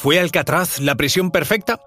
¿Fue 0.00 0.18
Alcatraz 0.18 0.80
la 0.80 0.94
prisión 0.94 1.30
perfecta? 1.30 1.78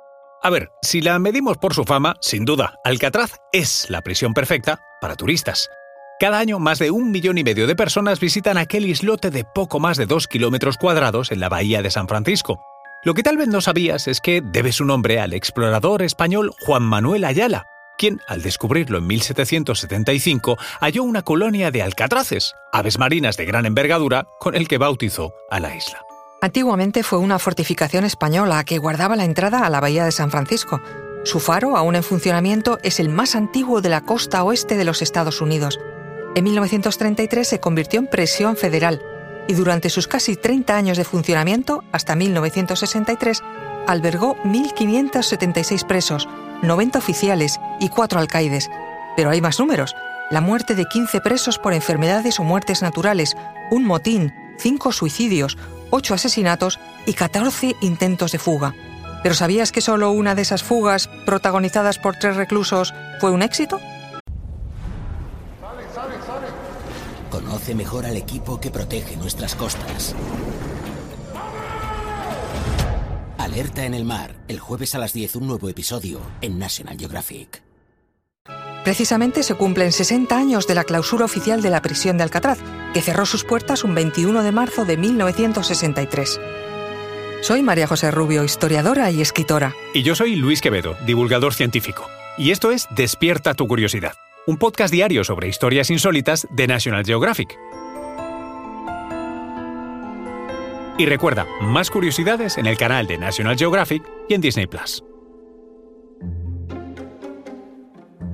A 0.43 0.51
ver, 0.51 0.69
si 0.83 1.01
la 1.01 1.17
medimos 1.17 1.57
por 1.57 1.73
su 1.73 1.83
fama, 1.83 2.15
sin 2.21 2.45
duda, 2.45 2.75
Alcatraz 2.83 3.37
es 3.51 3.89
la 3.89 4.03
prisión 4.03 4.35
perfecta 4.35 4.79
para 5.01 5.15
turistas. 5.15 5.67
Cada 6.19 6.37
año 6.37 6.59
más 6.59 6.77
de 6.77 6.91
un 6.91 7.09
millón 7.09 7.39
y 7.39 7.43
medio 7.43 7.65
de 7.65 7.75
personas 7.75 8.19
visitan 8.19 8.59
aquel 8.59 8.85
islote 8.85 9.31
de 9.31 9.43
poco 9.43 9.79
más 9.79 9.97
de 9.97 10.05
dos 10.05 10.27
kilómetros 10.27 10.77
cuadrados 10.77 11.31
en 11.31 11.39
la 11.39 11.49
bahía 11.49 11.81
de 11.81 11.89
San 11.89 12.07
Francisco. 12.07 12.61
Lo 13.03 13.15
que 13.15 13.23
tal 13.23 13.35
vez 13.35 13.47
no 13.47 13.61
sabías 13.61 14.07
es 14.07 14.21
que 14.21 14.43
debe 14.43 14.73
su 14.73 14.85
nombre 14.85 15.19
al 15.19 15.33
explorador 15.33 16.03
español 16.03 16.53
Juan 16.67 16.83
Manuel 16.83 17.23
Ayala, 17.23 17.65
quien, 17.97 18.19
al 18.27 18.43
descubrirlo 18.43 18.99
en 18.99 19.07
1775, 19.07 20.55
halló 20.81 21.01
una 21.01 21.23
colonia 21.23 21.71
de 21.71 21.81
alcatraces, 21.81 22.53
aves 22.71 22.99
marinas 22.99 23.37
de 23.37 23.45
gran 23.45 23.65
envergadura, 23.65 24.27
con 24.39 24.53
el 24.53 24.67
que 24.67 24.77
bautizó 24.77 25.33
a 25.49 25.59
la 25.59 25.75
isla. 25.75 26.05
Antiguamente 26.43 27.03
fue 27.03 27.19
una 27.19 27.39
fortificación 27.39 28.03
española 28.03 28.65
que 28.65 28.77
guardaba 28.77 29.15
la 29.15 29.23
entrada 29.23 29.59
a 29.65 29.69
la 29.69 29.79
bahía 29.79 30.03
de 30.03 30.11
San 30.11 30.29
Francisco. 30.29 30.81
Su 31.23 31.39
faro, 31.39 31.77
aún 31.77 31.95
en 31.95 32.03
funcionamiento, 32.03 32.79
es 32.83 32.99
el 32.99 33.07
más 33.07 33.37
antiguo 33.37 33.79
de 33.79 33.87
la 33.87 34.01
costa 34.01 34.43
oeste 34.43 34.75
de 34.75 34.83
los 34.83 35.01
Estados 35.01 35.39
Unidos. 35.39 35.79
En 36.35 36.43
1933 36.43 37.47
se 37.47 37.61
convirtió 37.61 38.01
en 38.01 38.07
presión 38.07 38.57
federal 38.57 39.01
y 39.47 39.53
durante 39.53 39.89
sus 39.89 40.09
casi 40.09 40.35
30 40.35 40.75
años 40.75 40.97
de 40.97 41.05
funcionamiento, 41.05 41.85
hasta 41.93 42.13
1963, 42.13 43.41
albergó 43.87 44.35
1.576 44.43 45.87
presos, 45.87 46.27
90 46.61 46.99
oficiales 46.99 47.57
y 47.79 47.87
4 47.87 48.19
alcaides. 48.19 48.69
Pero 49.15 49.29
hay 49.29 49.39
más 49.39 49.59
números. 49.59 49.95
La 50.29 50.41
muerte 50.41 50.75
de 50.75 50.83
15 50.87 51.21
presos 51.21 51.57
por 51.57 51.71
enfermedades 51.71 52.37
o 52.41 52.43
muertes 52.43 52.81
naturales, 52.81 53.37
un 53.71 53.85
motín, 53.85 54.33
5 54.57 54.91
suicidios, 54.91 55.57
8 55.91 56.13
asesinatos 56.13 56.79
y 57.05 57.13
14 57.13 57.75
intentos 57.81 58.31
de 58.31 58.39
fuga. 58.39 58.75
¿Pero 59.23 59.35
sabías 59.35 59.71
que 59.71 59.81
solo 59.81 60.11
una 60.11 60.35
de 60.35 60.41
esas 60.41 60.63
fugas, 60.63 61.07
protagonizadas 61.25 61.97
por 61.97 62.17
tres 62.17 62.35
reclusos, 62.35 62.93
fue 63.19 63.31
un 63.31 63.41
éxito? 63.41 63.79
Conoce 67.29 67.73
mejor 67.73 68.05
al 68.05 68.17
equipo 68.17 68.59
que 68.59 68.69
protege 68.69 69.15
nuestras 69.15 69.55
costas. 69.55 70.13
Alerta 73.37 73.85
en 73.85 73.93
el 73.93 74.03
mar, 74.03 74.35
el 74.47 74.59
jueves 74.59 74.93
a 74.95 74.99
las 74.99 75.13
10 75.13 75.37
un 75.37 75.47
nuevo 75.47 75.69
episodio 75.69 76.19
en 76.41 76.59
National 76.59 76.97
Geographic. 76.97 77.72
Precisamente 78.83 79.43
se 79.43 79.55
cumplen 79.55 79.91
60 79.91 80.37
años 80.37 80.67
de 80.67 80.75
la 80.75 80.83
clausura 80.83 81.25
oficial 81.25 81.61
de 81.61 81.69
la 81.69 81.81
prisión 81.81 82.17
de 82.17 82.23
Alcatraz, 82.23 82.59
que 82.93 83.01
cerró 83.01 83.25
sus 83.25 83.45
puertas 83.45 83.83
un 83.83 83.95
21 83.95 84.43
de 84.43 84.51
marzo 84.51 84.83
de 84.83 84.97
1963. 84.97 86.39
Soy 87.41 87.61
María 87.61 87.87
José 87.87 88.11
Rubio, 88.11 88.43
historiadora 88.43 89.09
y 89.09 89.21
escritora. 89.21 89.73
Y 89.93 90.03
yo 90.03 90.15
soy 90.15 90.35
Luis 90.35 90.61
Quevedo, 90.61 90.95
divulgador 91.05 91.53
científico. 91.53 92.09
Y 92.37 92.51
esto 92.51 92.71
es 92.71 92.87
Despierta 92.91 93.53
tu 93.53 93.67
curiosidad, 93.67 94.13
un 94.47 94.57
podcast 94.57 94.91
diario 94.93 95.23
sobre 95.23 95.47
historias 95.47 95.89
insólitas 95.89 96.47
de 96.51 96.67
National 96.67 97.05
Geographic. 97.05 97.57
Y 100.97 101.05
recuerda, 101.05 101.47
más 101.61 101.89
curiosidades 101.89 102.57
en 102.57 102.65
el 102.65 102.77
canal 102.77 103.07
de 103.07 103.17
National 103.17 103.57
Geographic 103.57 104.03
y 104.29 104.35
en 104.35 104.41
Disney 104.41 104.67
Plus. 104.67 105.03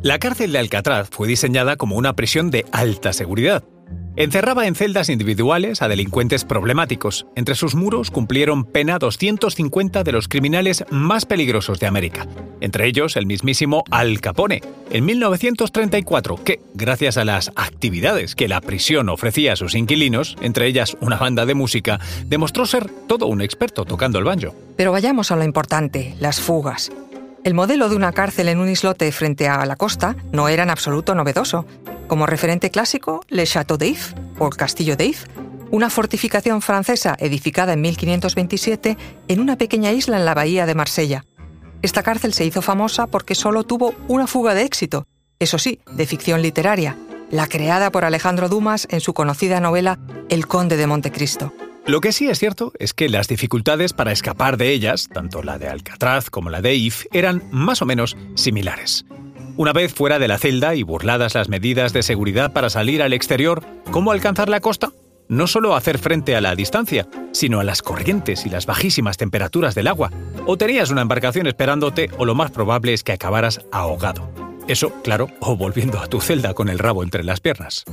La 0.01 0.17
cárcel 0.17 0.53
de 0.53 0.59
Alcatraz 0.59 1.09
fue 1.11 1.27
diseñada 1.27 1.75
como 1.75 1.97
una 1.97 2.13
prisión 2.13 2.51
de 2.51 2.65
alta 2.71 3.11
seguridad. 3.11 3.65
Encerraba 4.15 4.65
en 4.65 4.75
celdas 4.75 5.09
individuales 5.09 5.81
a 5.81 5.89
delincuentes 5.89 6.45
problemáticos. 6.45 7.25
Entre 7.35 7.53
sus 7.53 7.75
muros 7.75 8.09
cumplieron 8.09 8.63
pena 8.63 8.97
250 8.97 10.03
de 10.03 10.11
los 10.13 10.29
criminales 10.29 10.85
más 10.89 11.25
peligrosos 11.25 11.81
de 11.81 11.87
América, 11.87 12.27
entre 12.61 12.87
ellos 12.87 13.17
el 13.17 13.25
mismísimo 13.25 13.83
Al 13.91 14.21
Capone, 14.21 14.61
en 14.89 15.03
1934, 15.03 16.43
que, 16.45 16.61
gracias 16.73 17.17
a 17.17 17.25
las 17.25 17.51
actividades 17.57 18.35
que 18.35 18.47
la 18.47 18.61
prisión 18.61 19.09
ofrecía 19.09 19.53
a 19.53 19.57
sus 19.57 19.75
inquilinos, 19.75 20.37
entre 20.41 20.67
ellas 20.67 20.95
una 21.01 21.17
banda 21.17 21.45
de 21.45 21.55
música, 21.55 21.99
demostró 22.25 22.65
ser 22.65 22.89
todo 23.07 23.27
un 23.27 23.41
experto 23.41 23.83
tocando 23.83 24.17
el 24.17 24.25
banjo. 24.25 24.55
Pero 24.77 24.93
vayamos 24.93 25.31
a 25.31 25.35
lo 25.35 25.43
importante, 25.43 26.15
las 26.19 26.39
fugas. 26.39 26.89
El 27.43 27.53
modelo 27.53 27.87
de 27.87 27.95
una 27.95 28.11
cárcel 28.11 28.49
en 28.49 28.59
un 28.59 28.69
islote 28.69 29.11
frente 29.11 29.47
a 29.47 29.65
la 29.65 29.77
costa 29.77 30.15
no 30.33 30.49
era 30.49 30.63
en 30.63 30.69
absoluto 30.69 31.15
novedoso. 31.15 31.65
Como 32.07 32.25
referente 32.25 32.69
clásico, 32.69 33.21
Le 33.29 33.45
Château 33.45 33.77
d'If, 33.77 34.13
o 34.39 34.47
el 34.47 34.57
Castillo 34.57 34.97
d'If, 34.97 35.25
una 35.71 35.89
fortificación 35.89 36.61
francesa 36.61 37.15
edificada 37.17 37.73
en 37.73 37.81
1527 37.81 38.97
en 39.27 39.39
una 39.39 39.57
pequeña 39.57 39.91
isla 39.91 40.17
en 40.17 40.25
la 40.25 40.33
bahía 40.33 40.65
de 40.65 40.75
Marsella. 40.75 41.25
Esta 41.81 42.03
cárcel 42.03 42.33
se 42.33 42.43
hizo 42.43 42.61
famosa 42.61 43.07
porque 43.07 43.35
solo 43.35 43.63
tuvo 43.63 43.93
una 44.09 44.27
fuga 44.27 44.53
de 44.53 44.63
éxito, 44.63 45.07
eso 45.39 45.57
sí, 45.57 45.79
de 45.89 46.05
ficción 46.05 46.41
literaria, 46.41 46.97
la 47.31 47.47
creada 47.47 47.89
por 47.91 48.03
Alejandro 48.03 48.49
Dumas 48.49 48.85
en 48.89 48.99
su 48.99 49.13
conocida 49.13 49.61
novela 49.61 49.97
El 50.27 50.47
Conde 50.47 50.75
de 50.75 50.87
Montecristo. 50.87 51.53
Lo 51.89 52.01
que 52.01 52.11
sí 52.11 52.29
es 52.29 52.37
cierto 52.37 52.71
es 52.77 52.93
que 52.93 53.09
las 53.09 53.27
dificultades 53.27 53.93
para 53.93 54.11
escapar 54.11 54.57
de 54.57 54.69
ellas, 54.73 55.09
tanto 55.11 55.41
la 55.41 55.57
de 55.57 55.69
Alcatraz 55.69 56.29
como 56.29 56.51
la 56.51 56.61
de 56.61 56.75
If, 56.75 57.07
eran 57.11 57.41
más 57.49 57.81
o 57.81 57.87
menos 57.87 58.15
similares. 58.35 59.05
Una 59.57 59.73
vez 59.73 59.91
fuera 59.91 60.19
de 60.19 60.27
la 60.27 60.37
celda 60.37 60.75
y 60.75 60.83
burladas 60.83 61.33
las 61.33 61.49
medidas 61.49 61.91
de 61.91 62.03
seguridad 62.03 62.53
para 62.53 62.69
salir 62.69 63.01
al 63.01 63.11
exterior, 63.11 63.63
¿cómo 63.89 64.11
alcanzar 64.11 64.49
la 64.49 64.59
costa? 64.59 64.91
No 65.29 65.47
solo 65.47 65.75
hacer 65.75 65.97
frente 65.97 66.35
a 66.35 66.41
la 66.41 66.53
distancia, 66.53 67.07
sino 67.31 67.59
a 67.59 67.63
las 67.63 67.81
corrientes 67.81 68.45
y 68.45 68.51
las 68.51 68.67
bajísimas 68.67 69.17
temperaturas 69.17 69.73
del 69.73 69.87
agua. 69.87 70.11
O 70.45 70.57
tenías 70.57 70.91
una 70.91 71.01
embarcación 71.01 71.47
esperándote 71.47 72.11
o 72.19 72.25
lo 72.25 72.35
más 72.35 72.51
probable 72.51 72.93
es 72.93 73.03
que 73.03 73.13
acabaras 73.13 73.61
ahogado. 73.71 74.29
Eso, 74.67 74.93
claro, 75.01 75.31
o 75.39 75.57
volviendo 75.57 75.97
a 75.97 76.05
tu 76.05 76.21
celda 76.21 76.53
con 76.53 76.69
el 76.69 76.77
rabo 76.77 77.01
entre 77.01 77.23
las 77.23 77.39
piernas. 77.39 77.83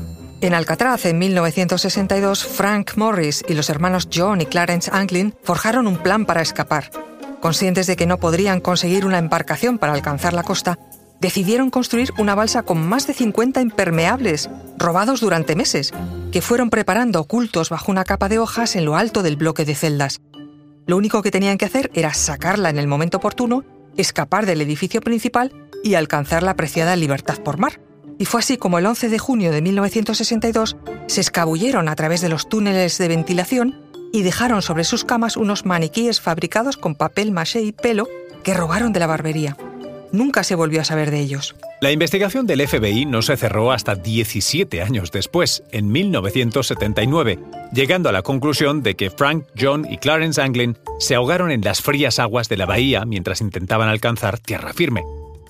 En 0.43 0.53
Alcatraz, 0.53 1.07
en 1.07 1.19
1962, 1.19 2.45
Frank 2.45 2.93
Morris 2.97 3.43
y 3.49 3.55
los 3.55 3.71
hermanos 3.71 4.07
John 4.13 4.43
y 4.43 4.47
Clarence 4.47 4.91
Anglin 4.93 5.35
forjaron 5.43 5.87
un 5.87 5.97
plan 5.97 6.27
para 6.27 6.43
escapar. 6.43 6.91
Conscientes 7.41 7.87
de 7.87 7.97
que 7.97 8.07
no 8.07 8.19
podrían 8.19 8.61
conseguir 8.61 9.07
una 9.07 9.19
embarcación 9.19 9.79
para 9.79 9.95
alcanzar 9.95 10.35
la 10.35 10.43
costa, 10.43 10.79
decidieron 11.21 11.71
construir 11.71 12.13
una 12.19 12.35
balsa 12.35 12.65
con 12.65 12.87
más 12.87 13.07
de 13.07 13.15
50 13.15 13.63
impermeables, 13.63 14.51
robados 14.77 15.21
durante 15.21 15.57
meses, 15.57 15.95
que 16.33 16.43
fueron 16.43 16.69
preparando 16.69 17.21
ocultos 17.21 17.71
bajo 17.71 17.91
una 17.91 18.05
capa 18.05 18.29
de 18.29 18.39
hojas 18.39 18.77
en 18.77 18.85
lo 18.85 18.97
alto 18.97 19.23
del 19.23 19.37
bloque 19.37 19.65
de 19.65 19.75
celdas. 19.75 20.21
Lo 20.87 20.99
único 20.99 21.23
que 21.23 21.31
tenían 21.31 21.57
que 21.57 21.65
hacer 21.65 21.91
era 21.95 22.13
sacarla 22.13 22.69
en 22.69 22.79
el 22.79 22.87
momento 22.87 23.17
oportuno, 23.17 23.65
escapar 23.97 24.45
del 24.45 24.61
edificio 24.61 25.01
principal 25.01 25.51
y 25.83 25.95
alcanzar 25.95 26.43
la 26.43 26.51
apreciada 26.51 26.95
libertad 26.95 27.39
por 27.39 27.57
mar. 27.57 27.81
Y 28.19 28.25
fue 28.25 28.41
así 28.41 28.57
como 28.57 28.79
el 28.79 28.87
11 28.87 29.09
de 29.09 29.19
junio 29.19 29.53
de 29.53 29.63
1962 29.63 30.77
se 31.07 31.21
escabulleron 31.21 31.89
a 31.89 31.97
través 31.97 32.21
de 32.21 32.29
los 32.29 32.49
túneles 32.49 32.99
de 32.99 33.09
ventilación 33.09 33.79
y 34.13 34.23
dejaron 34.23 34.63
sobre 34.63 34.85
sus 34.85 35.05
camas 35.05 35.37
unos 35.37 35.67
maniquíes 35.67 36.21
fabricados 36.21 36.77
con 36.77 36.95
papel 36.95 37.31
maché 37.31 37.61
y 37.63 37.73
pelo 37.73 38.09
que 38.43 38.55
robaron 38.55 38.93
de 38.93 39.01
la 39.01 39.07
barbería. 39.07 39.57
Nunca 40.13 40.45
se 40.45 40.55
volvió 40.55 40.81
a 40.81 40.85
saber 40.85 41.11
de 41.11 41.21
ellos. 41.21 41.57
La 41.81 41.91
investigación 41.91 42.47
del 42.47 42.67
FBI 42.67 43.05
no 43.05 43.21
se 43.21 43.37
cerró 43.37 43.71
hasta 43.71 43.97
17 43.97 44.81
años 44.81 45.13
después, 45.13 45.63
en 45.73 45.93
1979, 45.93 47.39
llegando 47.73 48.09
a 48.09 48.13
la 48.13 48.23
conclusión 48.23 48.83
de 48.83 48.95
que 48.95 49.11
Frank, 49.11 49.45
John 49.61 49.87
y 49.91 49.99
Clarence 49.99 50.41
Anglin 50.41 50.79
se 50.99 51.17
ahogaron 51.17 51.51
en 51.51 51.61
las 51.61 51.83
frías 51.83 52.19
aguas 52.19 52.49
de 52.49 52.57
la 52.57 52.65
bahía 52.65 53.05
mientras 53.05 53.43
intentaban 53.43 53.89
alcanzar 53.89 54.39
tierra 54.39 54.73
firme. 54.73 55.03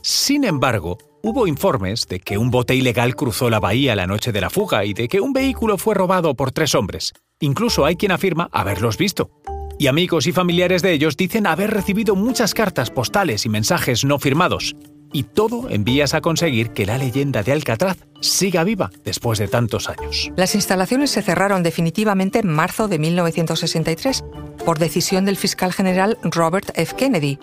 Sin 0.03 0.43
embargo, 0.43 0.99
hubo 1.27 1.47
informes 1.47 2.07
de 2.07 2.21
que 2.21 2.39
un 2.39 2.51
bote 2.51 2.75
ilegal 2.75 3.17
cruzó 3.17 3.51
la 3.51 3.59
bahía 3.59 3.97
la 3.97 4.07
noche 4.07 4.31
de 4.31 4.41
la 4.41 4.49
fuga 4.49 4.85
y 4.85 4.95
de 4.95 5.09
que 5.09 5.21
un 5.21 5.33
vehículo 5.33 5.77
fue 5.77 5.95
robado 5.95 6.35
por 6.35 6.53
tres 6.53 6.75
hombres. 6.75 7.13
Incluso 7.41 7.85
hay 7.85 7.97
quien 7.97 8.13
afirma 8.13 8.49
haberlos 8.53 8.97
visto. 8.97 9.31
Y 9.79 9.89
amigos 9.89 10.27
y 10.27 10.33
familiares 10.33 10.83
de 10.83 10.93
ellos 10.93 11.17
dicen 11.17 11.47
haber 11.47 11.71
recibido 11.73 12.15
muchas 12.15 12.55
cartas 12.55 12.91
postales 12.91 13.45
y 13.45 13.49
mensajes 13.49 14.05
no 14.05 14.19
firmados. 14.19 14.77
Y 15.13 15.25
todo 15.25 15.69
en 15.69 15.85
vías 15.85 16.15
a 16.15 16.21
conseguir 16.21 16.71
que 16.71 16.87
la 16.87 16.99
leyenda 16.99 17.43
de 17.43 17.53
Alcatraz 17.53 17.99
siga 18.21 18.65
viva 18.65 18.91
después 19.05 19.39
de 19.39 19.49
tantos 19.49 19.89
años. 19.89 20.31
Las 20.37 20.55
instalaciones 20.55 21.11
se 21.11 21.23
cerraron 21.23 21.63
definitivamente 21.63 22.39
en 22.39 22.49
marzo 22.49 22.89
de 22.89 22.99
1963 22.99 24.25
por 24.65 24.79
decisión 24.79 25.25
del 25.25 25.37
fiscal 25.37 25.73
general 25.73 26.19
Robert 26.23 26.71
F. 26.75 26.95
Kennedy, 26.97 27.39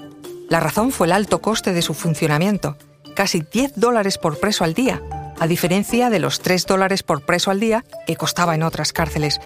la 0.49 0.59
razón 0.59 0.91
fue 0.91 1.07
el 1.07 1.13
alto 1.13 1.41
coste 1.41 1.73
de 1.73 1.81
su 1.81 1.93
funcionamiento, 1.93 2.77
casi 3.13 3.41
10 3.41 3.73
dólares 3.75 4.17
por 4.17 4.39
preso 4.39 4.63
al 4.63 4.73
día, 4.73 5.01
a 5.39 5.47
diferencia 5.47 6.09
de 6.09 6.19
los 6.19 6.39
3 6.39 6.65
dólares 6.65 7.03
por 7.03 7.21
preso 7.21 7.51
al 7.51 7.59
día 7.59 7.83
que 8.05 8.15
costaba 8.15 8.55
en 8.55 8.63
otras 8.63 8.93
cárceles. 8.93 9.39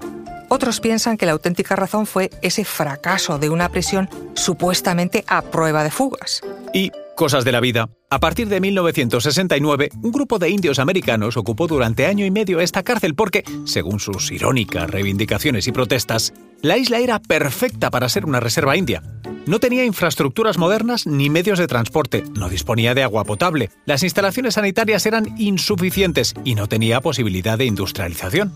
Otros 0.49 0.79
piensan 0.79 1.17
que 1.17 1.25
la 1.25 1.33
auténtica 1.33 1.75
razón 1.75 2.05
fue 2.05 2.29
ese 2.41 2.63
fracaso 2.63 3.37
de 3.37 3.49
una 3.49 3.69
prisión 3.69 4.09
supuestamente 4.33 5.25
a 5.27 5.41
prueba 5.41 5.83
de 5.83 5.91
fugas. 5.91 6.41
Y, 6.73 6.91
cosas 7.15 7.43
de 7.43 7.51
la 7.51 7.59
vida, 7.59 7.89
a 8.09 8.19
partir 8.19 8.47
de 8.47 8.61
1969, 8.61 9.89
un 10.01 10.11
grupo 10.11 10.39
de 10.39 10.49
indios 10.49 10.79
americanos 10.79 11.35
ocupó 11.35 11.67
durante 11.67 12.05
año 12.05 12.25
y 12.25 12.31
medio 12.31 12.61
esta 12.61 12.83
cárcel 12.83 13.15
porque, 13.15 13.43
según 13.65 13.99
sus 13.99 14.31
irónicas 14.31 14.89
reivindicaciones 14.89 15.67
y 15.67 15.73
protestas, 15.73 16.33
la 16.61 16.77
isla 16.77 16.99
era 16.99 17.19
perfecta 17.19 17.89
para 17.89 18.07
ser 18.07 18.25
una 18.25 18.39
reserva 18.39 18.77
india. 18.77 19.03
No 19.47 19.61
tenía 19.61 19.85
infraestructuras 19.85 20.57
modernas 20.57 21.07
ni 21.07 21.29
medios 21.29 21.57
de 21.57 21.67
transporte, 21.67 22.25
no 22.35 22.49
disponía 22.49 22.93
de 22.93 23.03
agua 23.03 23.23
potable, 23.23 23.69
las 23.85 24.03
instalaciones 24.03 24.55
sanitarias 24.55 25.05
eran 25.05 25.39
insuficientes 25.39 26.33
y 26.43 26.55
no 26.55 26.67
tenía 26.67 26.99
posibilidad 26.99 27.57
de 27.57 27.63
industrialización. 27.63 28.51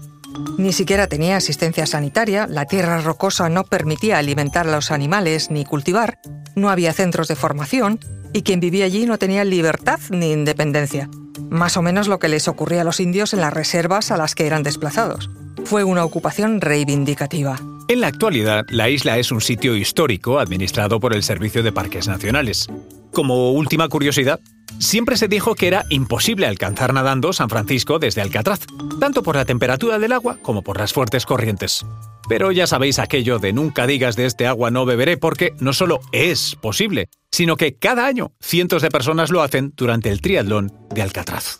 Ni 0.57 0.73
siquiera 0.73 1.07
tenía 1.07 1.37
asistencia 1.37 1.85
sanitaria, 1.85 2.45
la 2.45 2.65
tierra 2.65 2.99
rocosa 2.99 3.47
no 3.47 3.63
permitía 3.63 4.17
alimentar 4.17 4.67
a 4.67 4.71
los 4.71 4.91
animales 4.91 5.49
ni 5.49 5.63
cultivar, 5.63 6.19
no 6.55 6.69
había 6.69 6.91
centros 6.91 7.29
de 7.29 7.37
formación 7.37 7.97
y 8.33 8.41
quien 8.41 8.59
vivía 8.59 8.83
allí 8.83 9.05
no 9.05 9.17
tenía 9.17 9.45
libertad 9.45 9.99
ni 10.09 10.33
independencia. 10.33 11.09
Más 11.49 11.77
o 11.77 11.81
menos 11.81 12.09
lo 12.09 12.19
que 12.19 12.27
les 12.27 12.49
ocurría 12.49 12.81
a 12.81 12.85
los 12.85 12.99
indios 12.99 13.33
en 13.33 13.39
las 13.39 13.53
reservas 13.53 14.11
a 14.11 14.17
las 14.17 14.35
que 14.35 14.45
eran 14.45 14.63
desplazados. 14.63 15.29
Fue 15.63 15.85
una 15.85 16.03
ocupación 16.03 16.59
reivindicativa. 16.59 17.57
En 17.91 17.99
la 17.99 18.07
actualidad, 18.07 18.67
la 18.69 18.89
isla 18.89 19.17
es 19.17 19.33
un 19.33 19.41
sitio 19.41 19.75
histórico 19.75 20.39
administrado 20.39 21.01
por 21.01 21.13
el 21.13 21.23
Servicio 21.23 21.61
de 21.61 21.73
Parques 21.73 22.07
Nacionales. 22.07 22.69
Como 23.11 23.51
última 23.51 23.89
curiosidad, 23.89 24.39
siempre 24.79 25.17
se 25.17 25.27
dijo 25.27 25.55
que 25.55 25.67
era 25.67 25.83
imposible 25.89 26.47
alcanzar 26.47 26.93
nadando 26.93 27.33
San 27.33 27.49
Francisco 27.49 27.99
desde 27.99 28.21
Alcatraz, 28.21 28.61
tanto 29.01 29.23
por 29.23 29.35
la 29.35 29.43
temperatura 29.43 29.99
del 29.99 30.13
agua 30.13 30.37
como 30.41 30.61
por 30.61 30.79
las 30.79 30.93
fuertes 30.93 31.25
corrientes. 31.25 31.85
Pero 32.29 32.53
ya 32.53 32.65
sabéis 32.65 32.97
aquello 32.97 33.39
de 33.39 33.51
nunca 33.51 33.85
digas 33.87 34.15
de 34.15 34.25
este 34.25 34.47
agua 34.47 34.71
no 34.71 34.85
beberé 34.85 35.17
porque 35.17 35.51
no 35.59 35.73
solo 35.73 35.99
es 36.13 36.55
posible, 36.61 37.09
sino 37.29 37.57
que 37.57 37.75
cada 37.75 38.05
año 38.05 38.31
cientos 38.39 38.83
de 38.83 38.89
personas 38.89 39.31
lo 39.31 39.41
hacen 39.41 39.73
durante 39.75 40.11
el 40.11 40.21
triatlón 40.21 40.71
de 40.91 41.01
Alcatraz. 41.01 41.59